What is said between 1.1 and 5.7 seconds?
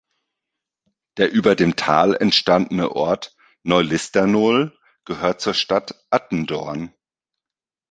Der über dem Tal entstandene Ort Neu-Listernohl gehört zur